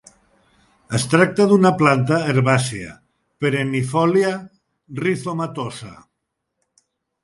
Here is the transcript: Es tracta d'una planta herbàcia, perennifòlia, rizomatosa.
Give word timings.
Es 0.99 1.03
tracta 1.11 1.47
d'una 1.51 1.73
planta 1.83 2.19
herbàcia, 2.33 2.97
perennifòlia, 3.45 4.35
rizomatosa. 5.07 5.97